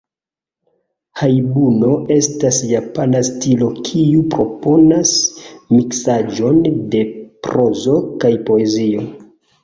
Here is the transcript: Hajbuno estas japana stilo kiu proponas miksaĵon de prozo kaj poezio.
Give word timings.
Hajbuno 1.19 1.89
estas 2.13 2.61
japana 2.69 3.19
stilo 3.27 3.67
kiu 3.89 4.23
proponas 4.35 5.11
miksaĵon 5.75 6.57
de 6.95 7.03
prozo 7.49 7.99
kaj 8.25 8.33
poezio. 8.49 9.05